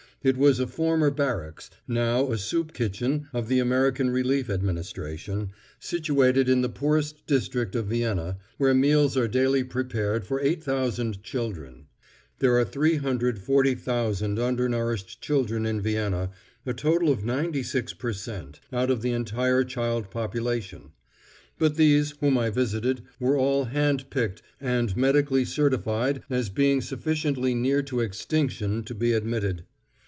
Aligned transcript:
It 0.23 0.37
was 0.37 0.59
a 0.59 0.67
former 0.67 1.09
barracks, 1.09 1.71
now 1.87 2.31
a 2.31 2.37
soup 2.37 2.73
kitchen 2.73 3.27
of 3.33 3.47
the 3.47 3.57
American 3.57 4.11
Relief 4.11 4.51
Administration, 4.51 5.49
situated 5.79 6.47
in 6.47 6.61
the 6.61 6.69
poorest 6.69 7.25
district 7.25 7.75
of 7.75 7.87
Vienna, 7.87 8.37
where 8.59 8.75
meals 8.75 9.17
are 9.17 9.27
daily 9.27 9.63
prepared 9.63 10.23
for 10.23 10.39
8000 10.39 11.23
children. 11.23 11.87
There 12.37 12.55
are 12.59 12.63
340,000 12.63 14.37
undernourished 14.37 15.21
children 15.21 15.65
in 15.65 15.81
Vienna—a 15.81 16.73
total 16.75 17.11
of 17.11 17.25
96 17.25 17.93
per 17.95 18.13
cent, 18.13 18.59
out 18.71 18.91
of 18.91 19.01
the 19.01 19.13
entire 19.13 19.63
child 19.63 20.11
population. 20.11 20.91
But 21.57 21.77
these, 21.77 22.11
whom 22.19 22.37
I 22.37 22.51
visited, 22.51 23.01
were 23.19 23.37
all 23.37 23.63
hand 23.63 24.11
picked 24.11 24.43
and 24.59 24.95
medically 24.95 25.45
certified 25.45 26.21
as 26.29 26.49
being 26.49 26.81
sufficiently 26.81 27.55
near 27.55 27.81
to 27.81 28.01
extinction 28.01 28.83
to 28.83 28.93
be 28.93 29.13
admitted. 29.13 29.63